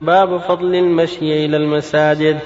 [0.00, 2.38] باب فضل المشي إلى المساجد.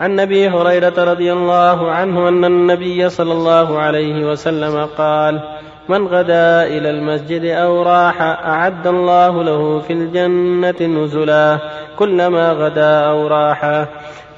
[0.00, 5.40] عن أبي هريرة رضي الله عنه أن النبي صلى الله عليه وسلم قال
[5.88, 11.58] من غدا إلى المسجد أو راح أعد الله له في الجنة نزلا
[11.98, 13.86] كلما غدا أو راح.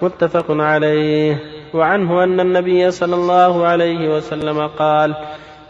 [0.02, 1.38] متفق عليه.
[1.74, 5.14] وعنه أن النبي صلى الله عليه وسلم قال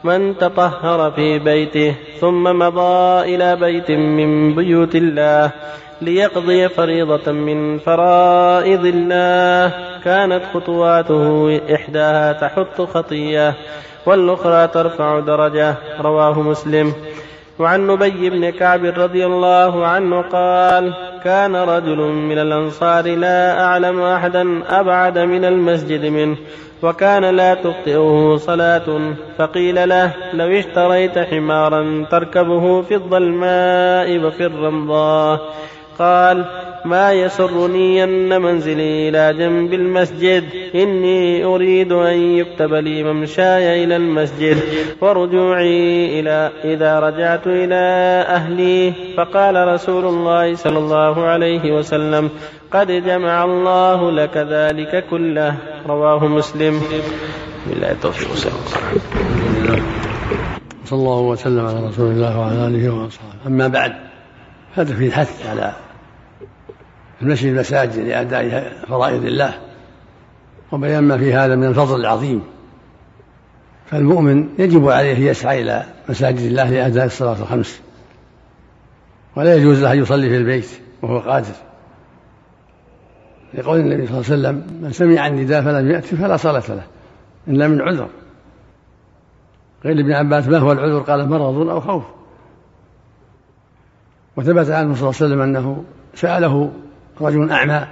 [0.04, 5.52] من تطهر في بيته ثم مضى إلى بيت من بيوت الله
[6.02, 9.72] ليقضي فريضة من فرائض الله.
[10.04, 13.54] كانت خطواته إحداها تحط خطية
[14.06, 15.74] والأخرى ترفع درجة.
[16.00, 16.92] رواه مسلم.
[17.58, 24.62] وعن نبي بن كعب رضي الله عنه قال كان رجل من الأنصار لا أعلم أحدا
[24.80, 26.36] أبعد من المسجد منه
[26.82, 29.14] وكان لا تخطئه صلاة.
[29.38, 35.54] فقيل له لو اشتريت حمارا تركبه في الظلماء وفي الرمضاء.
[35.98, 36.44] قال
[36.84, 40.44] ما يسرني أن منزلي إلى جنب المسجد.
[40.74, 44.56] إني أريد أن يكتب لي ممشاي إلى المسجد
[45.00, 47.84] ورجوعي إلى إذا رجعت إلى
[48.28, 48.92] أهلي.
[49.16, 52.30] فقال رسول الله صلى الله عليه وسلم
[52.72, 55.54] قد جمع الله لك ذلك كله.
[55.88, 56.80] رواه مسلم.
[57.66, 58.52] بالله التوفيق صلى
[60.92, 63.34] الله وسلم على رسول الله وعلى آله وأصحابه.
[63.46, 63.92] أما بعد
[64.74, 65.72] هذا فيه الحث على
[67.22, 69.58] المشي المساجد لأداء فرائض الله
[70.72, 72.42] وبيان ما في هذا من الفضل العظيم.
[73.86, 77.80] فالمؤمن يجب عليه يسعى إلى مساجد الله لأداء الصلاة الخمس
[79.36, 80.68] ولا يجوز له أن يصلي في البيت
[81.02, 81.54] وهو قادر.
[83.54, 86.86] لقول النبي صلى الله عليه وسلم من سمع النداء فلم يأتي فلا صلاة له
[87.48, 88.08] إلا من عذر.
[89.84, 92.04] قيل ابن عباس ما هو العذر؟ قال مرض أو خوف.
[94.36, 96.72] وثبت عنه صلى الله عليه وسلم أنه سأله
[97.20, 97.86] رجل أعمى.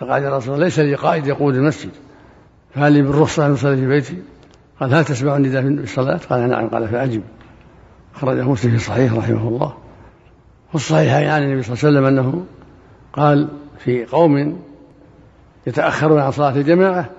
[0.00, 1.90] فقال يا رسول الله ليس لي قائد يقود المسجد.
[2.74, 4.22] فهل لي بالرخصة أن أصلي في بيتي؟
[4.80, 6.68] قال هل تسمع النداء في الصلاة؟ قال نعم.
[6.68, 7.22] قال فأجب.
[8.14, 9.74] خرجه مسلم في الصحيح رحمه الله.
[10.72, 12.44] والصحيح يعني النبي صلى الله عليه وسلم أنه
[13.12, 14.60] قال في قوم
[15.66, 17.10] يتأخرون عن صلاة الجماعة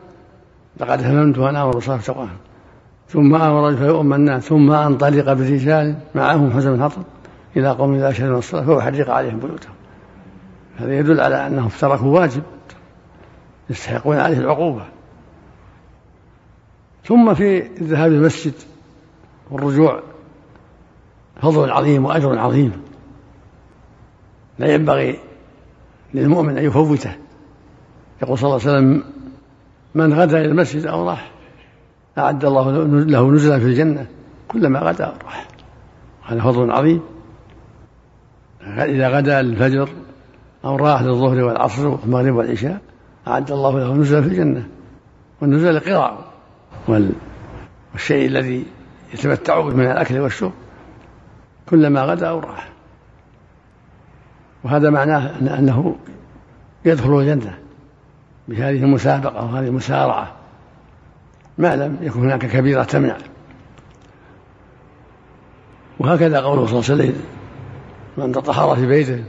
[0.80, 2.38] لقد هممت أن آمر بصلاة تقواهم
[3.08, 4.44] ثم آمر فيؤم الناس.
[4.44, 7.04] ثم أنطلق برجال معهم حزم الحطب
[7.58, 9.74] إلى قوم لا يشهدون الصلاة فأحرق عليهم بيوتهم.
[10.78, 12.44] هذا يدل على أنهم تركوا واجب
[13.70, 14.86] يستحقون عليه العقوبة.
[17.06, 18.54] ثم في الذهاب المسجد
[19.52, 20.04] والرجوع
[21.42, 22.72] فضل عظيم وأجر عظيم.
[24.60, 25.20] لا ينبغي
[26.14, 27.16] للمؤمن أن يفوته.
[28.22, 29.04] يقول صلى الله عليه وسلم
[29.96, 31.32] من غدا إلى المسجد أو راح
[32.18, 34.08] أعد الله له نزلا في الجنة
[34.48, 35.48] كلما غدا راح.
[36.24, 37.02] هذا فضل عظيم.
[38.62, 39.90] إذا غدا الفجر
[40.66, 42.82] أو راح للظهر والعصر والمغرب والعشاء
[43.28, 44.68] أعد الله له نزلا في الجنة
[45.42, 46.32] والنزل قراء.
[47.94, 48.66] والشيء الذي
[49.14, 50.52] يتمتع به من الأكل والشرب
[51.70, 52.70] كلما غدا أو راح
[54.64, 55.96] وهذا معناه أنه
[56.86, 57.58] يدخل الجنة
[58.48, 60.32] بهذه المسابقة وهذه المسارعة.
[61.58, 63.18] ما لم يكن هناك كبيرة تمنع.
[66.00, 67.24] وهكذا قوله صلى الله عليه وسلم
[68.18, 69.24] من تطهر في بيته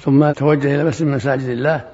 [0.00, 1.84] ثم توجه إلى مسجد من مساجد الله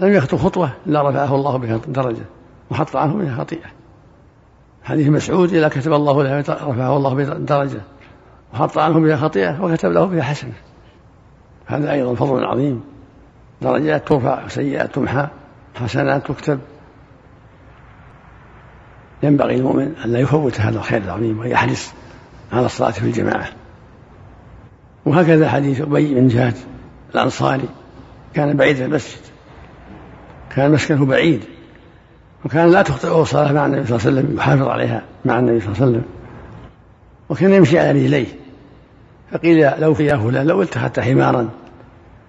[0.00, 2.24] لم يخطو خطوة إلا رفعه الله بها درجة
[2.70, 3.66] وحط عنه بها خطيئة.
[4.82, 7.80] حديث مسعود إذا كتب الله له رفعه الله بها درجة
[8.54, 10.52] وحط عنه بها خطيئة وكتب له بها حسنة.
[11.66, 12.84] هذا أيضا فضل عظيم.
[13.62, 15.28] درجات ترفع وسيئات تمحى
[15.74, 16.60] حسنات تكتب.
[19.22, 21.92] ينبغي المؤمن أن لا يفوت هذا الخير العظيم ويحرص
[22.52, 23.59] على الصلاة في الجماعة.
[25.06, 26.54] وهكذا حديث أبي بن جهاد
[27.14, 27.68] الأنصاري.
[28.34, 29.20] كان بعيد المسجد.
[30.56, 31.44] كان مسكنه بعيد.
[32.44, 35.68] وكان لا تخطئه صلاة مع النبي صلى الله عليه وسلم يحافظ عليها مع النبي صلى
[35.68, 36.04] الله عليه وسلم.
[37.28, 38.26] وكان يمشي على رجليه.
[39.32, 41.48] فقيل لو يا فلان لو التخذت حمارا.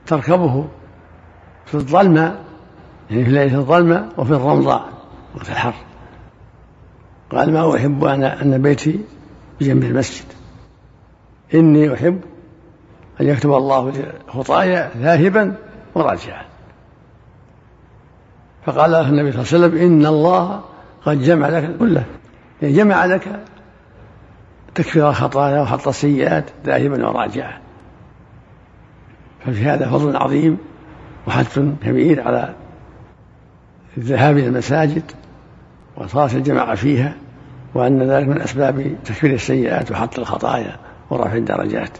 [0.07, 0.67] تركبه
[1.65, 2.39] في الظلمة
[3.09, 4.89] يعني في ليلة الظلمة وفي الرمضاء
[5.35, 5.73] وقت الحر.
[7.31, 8.99] قال ما أحب أنا أن بيتي
[9.59, 10.25] بجنب المسجد.
[11.53, 12.21] إني أحب
[13.21, 13.93] أن يكتب الله
[14.27, 15.55] خطايا ذاهبا
[15.95, 16.45] وراجعا.
[18.65, 20.61] فقال له النبي صلى الله عليه وسلم إن الله
[21.05, 22.03] قد جمع لك كله.
[22.61, 23.39] يعني جمع لك
[24.75, 27.57] تكفير الخطايا وحط السيئات ذاهبا وراجعا.
[29.45, 30.57] ففي هذا فضل عظيم
[31.27, 32.53] وحث كبير على
[33.97, 35.03] الذهاب إلى المساجد
[35.97, 37.13] وصلاة الجماعة فيها
[37.73, 40.75] وأن ذلك من أسباب تكفير السيئات وحط الخطايا
[41.09, 41.97] ورفع الدرجات.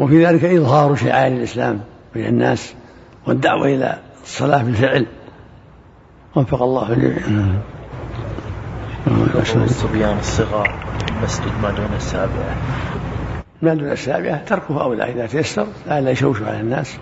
[0.00, 1.80] وفي ذلك إظهار شعائر الإسلام
[2.14, 2.74] بين الناس
[3.26, 5.06] والدعوة إلى الصلاة بالفعل.
[6.36, 7.60] وفق الله الجميع.
[9.56, 10.74] الصبيان الصغار
[11.08, 12.56] المسجد ما دون السابعة.
[13.62, 14.44] ما دون السابعة.
[14.44, 16.96] تركه أولى إذا تيسر لا يشوش على الناس.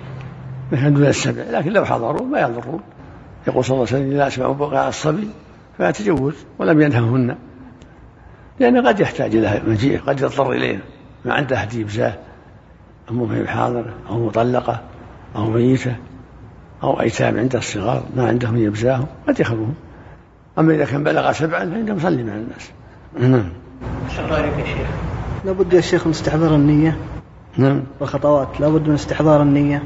[0.72, 2.80] ما دون السبع لكن لو حضروا ما يضرون.
[3.48, 5.28] يقول صلى الله عليه وسلم لا أسمع بقاء الصبي
[5.78, 7.36] فلا تجوز ولم ينههن.
[8.60, 10.78] لأنه قد يحتاج إلى مجيء قد يضطر إليه
[11.24, 12.27] ما عنده أحد يبزاه
[13.10, 14.80] أمه في حاضرة أو مطلقة
[15.36, 15.96] أو ميتة
[16.82, 19.74] أو أيتام عند الصغار ما عندهم يبزاهم قد يخرجون
[20.58, 22.70] أما إذا كان بلغ سبعا فإنه يصلي مع الناس.
[23.18, 23.48] نعم.
[24.18, 24.86] يا شيخ؟
[25.44, 26.96] لابد يا شيخ من استحضار النية.
[27.56, 27.82] نعم.
[28.00, 28.60] والخطوات.
[28.60, 29.82] لابد من استحضار النية.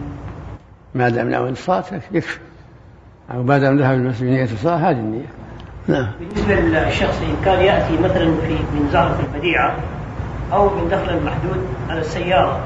[0.94, 2.38] ما دام ناوي الصلاة يكفي
[3.34, 5.26] أو ما دام ذهب المسجد بنية الصلاة هذه النية.
[5.88, 6.06] نعم.
[6.20, 9.76] بالنسبة للشخص إن كان يأتي مثلا في من زهرة البديعة
[10.52, 12.60] أو من دخل المحدود على السيارة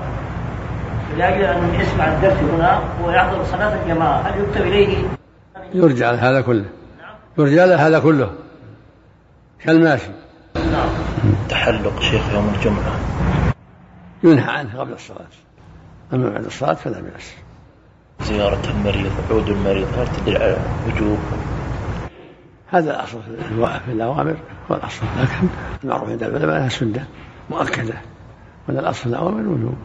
[1.19, 4.21] لأجل أن يسمع الدرس هنا ويحضر صلاة الجماعة.
[4.21, 4.97] هل يكتب إليه؟
[5.75, 6.65] يرجى على هذا كله.
[7.39, 8.33] يرجى له هذا كله.
[9.61, 10.11] كالماشي.
[10.55, 10.89] نعم.
[11.49, 12.93] تحلق شيخ يوم الجمعة.
[14.25, 15.27] ينهى عنه قبل الصلاة.
[16.13, 17.35] أما بعد الصلاة فلا بأس.
[18.23, 21.19] زيارة المريض عود المريض هل تدل على وجوب
[22.69, 23.23] هذا الأصل
[23.87, 24.37] في الأوامر
[24.71, 25.49] هو الأصل لكن
[25.85, 27.07] المعروف عند العلماء أنها سنة
[27.51, 27.95] مؤكدة.
[28.69, 29.77] وأن الأصل في الأوامر الوجوب